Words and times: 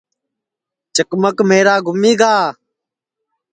چکمک 0.95 1.37
میرا 1.49 1.75
گُمیگا 1.85 2.33